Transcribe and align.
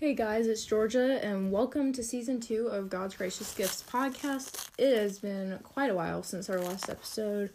Hey 0.00 0.14
guys, 0.14 0.46
it's 0.46 0.64
Georgia, 0.64 1.22
and 1.22 1.52
welcome 1.52 1.92
to 1.92 2.02
season 2.02 2.40
two 2.40 2.68
of 2.68 2.88
God's 2.88 3.14
Gracious 3.14 3.54
Gifts 3.54 3.84
podcast. 3.86 4.68
It 4.78 4.96
has 4.96 5.18
been 5.18 5.58
quite 5.62 5.90
a 5.90 5.94
while 5.94 6.22
since 6.22 6.48
our 6.48 6.58
last 6.58 6.88
episode. 6.88 7.50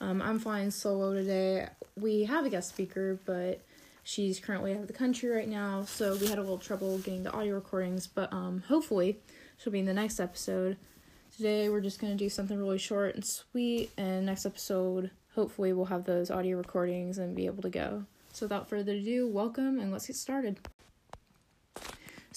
Um, 0.00 0.20
I'm 0.20 0.40
flying 0.40 0.72
solo 0.72 1.14
today. 1.14 1.68
We 1.94 2.24
have 2.24 2.46
a 2.46 2.50
guest 2.50 2.70
speaker, 2.70 3.20
but 3.24 3.60
she's 4.02 4.40
currently 4.40 4.72
out 4.72 4.80
of 4.80 4.86
the 4.88 4.92
country 4.92 5.28
right 5.28 5.46
now, 5.46 5.84
so 5.84 6.16
we 6.16 6.26
had 6.26 6.38
a 6.38 6.40
little 6.40 6.58
trouble 6.58 6.98
getting 6.98 7.22
the 7.22 7.30
audio 7.30 7.54
recordings, 7.54 8.08
but 8.08 8.32
um, 8.32 8.64
hopefully 8.66 9.20
she'll 9.56 9.72
be 9.72 9.78
in 9.78 9.86
the 9.86 9.94
next 9.94 10.18
episode. 10.18 10.76
Today 11.36 11.68
we're 11.68 11.80
just 11.80 12.00
going 12.00 12.12
to 12.12 12.18
do 12.18 12.28
something 12.28 12.58
really 12.58 12.78
short 12.78 13.14
and 13.14 13.24
sweet, 13.24 13.92
and 13.96 14.26
next 14.26 14.44
episode, 14.44 15.12
hopefully, 15.36 15.72
we'll 15.72 15.84
have 15.84 16.06
those 16.06 16.28
audio 16.28 16.56
recordings 16.56 17.18
and 17.18 17.36
be 17.36 17.46
able 17.46 17.62
to 17.62 17.70
go. 17.70 18.06
So 18.32 18.46
without 18.46 18.68
further 18.68 18.94
ado, 18.94 19.28
welcome 19.28 19.78
and 19.78 19.92
let's 19.92 20.08
get 20.08 20.16
started. 20.16 20.58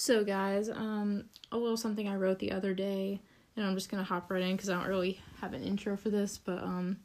So, 0.00 0.22
guys, 0.22 0.70
um, 0.70 1.24
a 1.50 1.58
little 1.58 1.76
something 1.76 2.06
I 2.06 2.14
wrote 2.14 2.38
the 2.38 2.52
other 2.52 2.72
day, 2.72 3.20
and 3.56 3.66
I'm 3.66 3.74
just 3.74 3.90
gonna 3.90 4.04
hop 4.04 4.30
right 4.30 4.40
in 4.40 4.52
because 4.52 4.70
I 4.70 4.74
don't 4.74 4.86
really 4.86 5.20
have 5.40 5.54
an 5.54 5.64
intro 5.64 5.96
for 5.96 6.08
this, 6.08 6.38
but 6.38 6.62
um, 6.62 6.98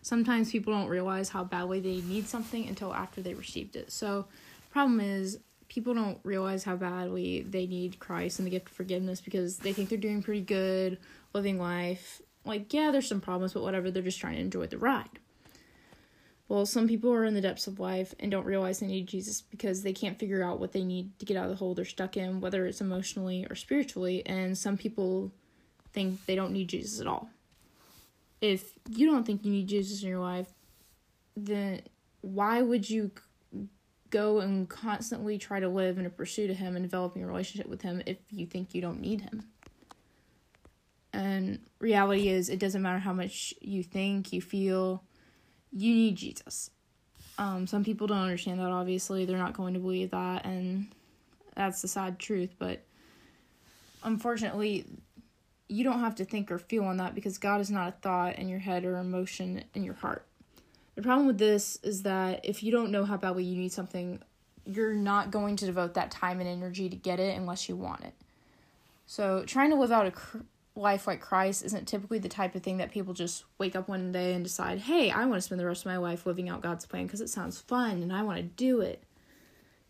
sometimes 0.00 0.52
people 0.52 0.72
don't 0.72 0.86
realize 0.86 1.28
how 1.28 1.42
badly 1.42 1.80
they 1.80 1.96
need 2.02 2.28
something 2.28 2.68
until 2.68 2.94
after 2.94 3.20
they 3.20 3.34
received 3.34 3.74
it. 3.74 3.90
So, 3.90 4.26
problem 4.70 5.00
is, 5.00 5.40
people 5.66 5.92
don't 5.92 6.20
realize 6.22 6.62
how 6.62 6.76
badly 6.76 7.42
they 7.42 7.66
need 7.66 7.98
Christ 7.98 8.38
and 8.38 8.46
the 8.46 8.52
gift 8.52 8.68
of 8.68 8.76
forgiveness 8.76 9.20
because 9.20 9.56
they 9.56 9.72
think 9.72 9.88
they're 9.88 9.98
doing 9.98 10.22
pretty 10.22 10.42
good, 10.42 10.98
living 11.32 11.58
life. 11.58 12.22
Like, 12.44 12.72
yeah, 12.72 12.92
there's 12.92 13.08
some 13.08 13.20
problems, 13.20 13.54
but 13.54 13.64
whatever, 13.64 13.90
they're 13.90 14.04
just 14.04 14.20
trying 14.20 14.36
to 14.36 14.40
enjoy 14.40 14.68
the 14.68 14.78
ride. 14.78 15.18
Well, 16.48 16.64
some 16.64 16.86
people 16.86 17.12
are 17.12 17.24
in 17.24 17.34
the 17.34 17.40
depths 17.40 17.66
of 17.66 17.80
life 17.80 18.14
and 18.20 18.30
don't 18.30 18.46
realize 18.46 18.78
they 18.78 18.86
need 18.86 19.08
Jesus 19.08 19.40
because 19.40 19.82
they 19.82 19.92
can't 19.92 20.18
figure 20.18 20.44
out 20.44 20.60
what 20.60 20.72
they 20.72 20.84
need 20.84 21.18
to 21.18 21.26
get 21.26 21.36
out 21.36 21.44
of 21.44 21.50
the 21.50 21.56
hole 21.56 21.74
they're 21.74 21.84
stuck 21.84 22.16
in, 22.16 22.40
whether 22.40 22.66
it's 22.66 22.80
emotionally 22.80 23.46
or 23.50 23.56
spiritually. 23.56 24.24
And 24.26 24.56
some 24.56 24.76
people 24.76 25.32
think 25.92 26.24
they 26.26 26.36
don't 26.36 26.52
need 26.52 26.68
Jesus 26.68 27.00
at 27.00 27.08
all. 27.08 27.30
If 28.40 28.74
you 28.88 29.10
don't 29.10 29.24
think 29.24 29.44
you 29.44 29.50
need 29.50 29.66
Jesus 29.66 30.02
in 30.02 30.08
your 30.08 30.20
life, 30.20 30.52
then 31.36 31.80
why 32.20 32.62
would 32.62 32.88
you 32.88 33.10
go 34.10 34.38
and 34.38 34.68
constantly 34.68 35.38
try 35.38 35.58
to 35.58 35.68
live 35.68 35.98
in 35.98 36.06
a 36.06 36.10
pursuit 36.10 36.50
of 36.50 36.56
Him 36.56 36.76
and 36.76 36.84
developing 36.84 37.24
a 37.24 37.26
relationship 37.26 37.68
with 37.68 37.82
Him 37.82 38.02
if 38.06 38.18
you 38.30 38.46
think 38.46 38.72
you 38.72 38.80
don't 38.80 39.00
need 39.00 39.22
Him? 39.22 39.44
And 41.12 41.60
reality 41.80 42.28
is, 42.28 42.48
it 42.48 42.60
doesn't 42.60 42.82
matter 42.82 42.98
how 42.98 43.12
much 43.12 43.54
you 43.60 43.82
think, 43.82 44.32
you 44.32 44.42
feel 44.42 45.02
you 45.76 45.94
need 45.94 46.16
Jesus. 46.16 46.70
Um, 47.38 47.66
some 47.66 47.84
people 47.84 48.06
don't 48.06 48.16
understand 48.18 48.60
that, 48.60 48.70
obviously. 48.70 49.26
They're 49.26 49.36
not 49.36 49.52
going 49.52 49.74
to 49.74 49.80
believe 49.80 50.10
that, 50.10 50.46
and 50.46 50.86
that's 51.54 51.82
the 51.82 51.88
sad 51.88 52.18
truth. 52.18 52.54
But 52.58 52.82
unfortunately, 54.02 54.86
you 55.68 55.84
don't 55.84 56.00
have 56.00 56.14
to 56.16 56.24
think 56.24 56.50
or 56.50 56.58
feel 56.58 56.84
on 56.84 56.96
that 56.96 57.14
because 57.14 57.36
God 57.36 57.60
is 57.60 57.70
not 57.70 57.88
a 57.88 57.92
thought 57.92 58.36
in 58.38 58.48
your 58.48 58.58
head 58.58 58.84
or 58.84 58.96
emotion 58.96 59.64
in 59.74 59.84
your 59.84 59.94
heart. 59.94 60.26
The 60.94 61.02
problem 61.02 61.26
with 61.26 61.38
this 61.38 61.78
is 61.82 62.02
that 62.04 62.40
if 62.42 62.62
you 62.62 62.72
don't 62.72 62.90
know 62.90 63.04
how 63.04 63.18
badly 63.18 63.44
you 63.44 63.58
need 63.58 63.72
something, 63.72 64.22
you're 64.64 64.94
not 64.94 65.30
going 65.30 65.56
to 65.56 65.66
devote 65.66 65.92
that 65.94 66.10
time 66.10 66.40
and 66.40 66.48
energy 66.48 66.88
to 66.88 66.96
get 66.96 67.20
it 67.20 67.36
unless 67.36 67.68
you 67.68 67.76
want 67.76 68.02
it. 68.02 68.14
So, 69.06 69.44
trying 69.46 69.70
to 69.70 69.76
live 69.76 69.92
out 69.92 70.06
a 70.06 70.12
life 70.76 71.06
like 71.06 71.20
Christ 71.20 71.64
isn't 71.64 71.88
typically 71.88 72.18
the 72.18 72.28
type 72.28 72.54
of 72.54 72.62
thing 72.62 72.76
that 72.76 72.90
people 72.90 73.14
just 73.14 73.44
wake 73.58 73.74
up 73.74 73.88
one 73.88 74.12
day 74.12 74.34
and 74.34 74.44
decide, 74.44 74.78
hey, 74.80 75.10
I 75.10 75.24
want 75.24 75.36
to 75.36 75.40
spend 75.40 75.60
the 75.60 75.66
rest 75.66 75.82
of 75.82 75.86
my 75.86 75.96
life 75.96 76.26
living 76.26 76.48
out 76.48 76.62
God's 76.62 76.86
plan 76.86 77.06
because 77.06 77.20
it 77.20 77.30
sounds 77.30 77.58
fun 77.58 78.02
and 78.02 78.12
I 78.12 78.22
want 78.22 78.38
to 78.38 78.42
do 78.42 78.80
it. 78.80 79.02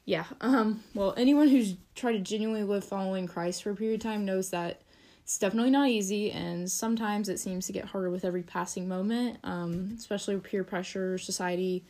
Yeah, 0.04 0.24
um, 0.40 0.84
well, 0.94 1.14
anyone 1.16 1.48
who's 1.48 1.74
tried 1.96 2.12
to 2.12 2.20
genuinely 2.20 2.62
live 2.62 2.84
following 2.84 3.26
Christ 3.26 3.64
for 3.64 3.70
a 3.70 3.76
period 3.76 4.00
of 4.00 4.04
time 4.04 4.24
knows 4.24 4.50
that 4.50 4.82
it's 5.24 5.38
definitely 5.38 5.70
not 5.70 5.88
easy, 5.88 6.30
and 6.30 6.70
sometimes 6.70 7.28
it 7.28 7.40
seems 7.40 7.66
to 7.66 7.72
get 7.72 7.86
harder 7.86 8.08
with 8.08 8.24
every 8.24 8.44
passing 8.44 8.86
moment, 8.86 9.38
um, 9.42 9.92
especially 9.98 10.36
with 10.36 10.44
peer 10.44 10.62
pressure, 10.62 11.18
society 11.18 11.84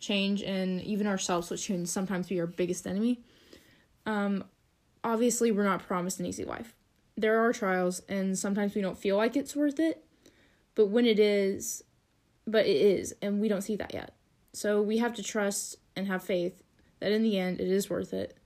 change, 0.00 0.42
and 0.42 0.82
even 0.82 1.06
ourselves, 1.06 1.48
which 1.48 1.68
can 1.68 1.86
sometimes 1.86 2.26
be 2.28 2.40
our 2.40 2.48
biggest 2.48 2.88
enemy. 2.88 3.20
Um, 4.04 4.42
obviously, 5.04 5.52
we're 5.52 5.62
not 5.62 5.86
promised 5.86 6.18
an 6.18 6.26
easy 6.26 6.44
life 6.44 6.74
there 7.20 7.40
are 7.44 7.52
trials 7.52 8.00
and 8.08 8.38
sometimes 8.38 8.74
we 8.74 8.80
don't 8.80 8.98
feel 8.98 9.16
like 9.16 9.36
it's 9.36 9.54
worth 9.54 9.78
it 9.78 10.04
but 10.74 10.86
when 10.86 11.06
it 11.06 11.18
is 11.18 11.82
but 12.46 12.66
it 12.66 12.76
is 12.76 13.14
and 13.22 13.40
we 13.40 13.48
don't 13.48 13.62
see 13.62 13.76
that 13.76 13.94
yet. 13.94 14.14
So 14.52 14.82
we 14.82 14.98
have 14.98 15.14
to 15.14 15.22
trust 15.22 15.76
and 15.94 16.06
have 16.06 16.22
faith 16.22 16.62
that 17.00 17.12
in 17.12 17.22
the 17.22 17.38
end 17.38 17.60
it 17.60 17.68
is 17.68 17.88
worth 17.88 18.12
it. 18.12 18.36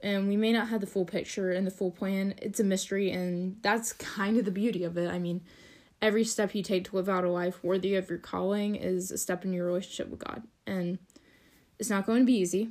And 0.00 0.28
we 0.28 0.36
may 0.36 0.52
not 0.52 0.68
have 0.68 0.80
the 0.80 0.86
full 0.86 1.04
picture 1.04 1.50
and 1.50 1.66
the 1.66 1.70
full 1.70 1.90
plan. 1.90 2.34
It's 2.38 2.60
a 2.60 2.64
mystery 2.64 3.10
and 3.10 3.56
that's 3.62 3.92
kind 3.92 4.36
of 4.36 4.44
the 4.44 4.50
beauty 4.50 4.84
of 4.84 4.96
it. 4.96 5.10
I 5.10 5.18
mean 5.18 5.42
every 6.02 6.24
step 6.24 6.54
you 6.54 6.62
take 6.62 6.84
to 6.84 6.96
live 6.96 7.08
out 7.08 7.24
a 7.24 7.30
life 7.30 7.62
worthy 7.64 7.94
of 7.94 8.10
your 8.10 8.18
calling 8.18 8.76
is 8.76 9.10
a 9.10 9.18
step 9.18 9.44
in 9.44 9.52
your 9.52 9.66
relationship 9.66 10.08
with 10.08 10.20
god. 10.20 10.42
And 10.66 10.98
it's 11.78 11.90
not 11.90 12.06
going 12.06 12.20
to 12.20 12.26
be 12.26 12.38
easy 12.38 12.70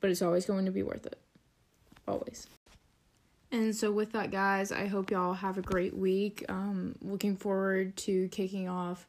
but 0.00 0.10
it's 0.10 0.22
always 0.22 0.44
going 0.44 0.66
to 0.66 0.70
be 0.70 0.82
worth 0.82 1.06
it. 1.06 1.18
Always 2.06 2.46
and 3.56 3.74
so, 3.74 3.90
with 3.90 4.12
that, 4.12 4.30
guys, 4.30 4.70
I 4.70 4.86
hope 4.86 5.10
y'all 5.10 5.32
have 5.32 5.58
a 5.58 5.62
great 5.62 5.96
week. 5.96 6.44
Um, 6.48 6.94
looking 7.00 7.36
forward 7.36 7.96
to 7.98 8.28
kicking 8.28 8.68
off 8.68 9.06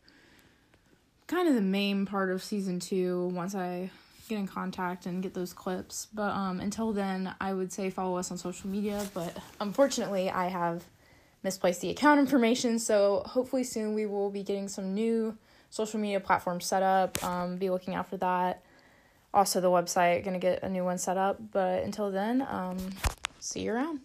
kind 1.27 1.49
of 1.49 1.55
the 1.55 1.61
main 1.61 2.05
part 2.05 2.31
of 2.31 2.41
season 2.41 2.79
two 2.79 3.27
once 3.33 3.53
I 3.53 3.91
get 4.29 4.39
in 4.39 4.47
contact 4.47 5.05
and 5.05 5.21
get 5.21 5.33
those 5.33 5.53
clips. 5.53 6.07
But 6.13 6.31
um, 6.31 6.59
until 6.59 6.93
then, 6.93 7.33
I 7.41 7.53
would 7.53 7.71
say 7.71 7.89
follow 7.89 8.17
us 8.17 8.31
on 8.31 8.37
social 8.37 8.69
media. 8.69 9.05
But 9.13 9.37
unfortunately, 9.59 10.29
I 10.29 10.47
have 10.47 10.83
misplaced 11.43 11.81
the 11.81 11.89
account 11.89 12.19
information. 12.19 12.79
So, 12.79 13.23
hopefully, 13.25 13.63
soon 13.63 13.93
we 13.93 14.05
will 14.05 14.29
be 14.29 14.43
getting 14.43 14.69
some 14.69 14.93
new 14.93 15.37
social 15.69 15.99
media 15.99 16.19
platforms 16.19 16.65
set 16.65 16.83
up. 16.83 17.21
Um, 17.23 17.57
be 17.57 17.69
looking 17.69 17.95
out 17.95 18.09
for 18.09 18.17
that. 18.17 18.63
Also, 19.33 19.59
the 19.59 19.67
website, 19.67 20.23
gonna 20.23 20.39
get 20.39 20.63
a 20.63 20.69
new 20.69 20.85
one 20.85 20.97
set 20.97 21.17
up. 21.17 21.37
But 21.51 21.83
until 21.83 22.11
then, 22.11 22.47
um, 22.49 22.77
see 23.39 23.61
you 23.61 23.73
around. 23.73 23.99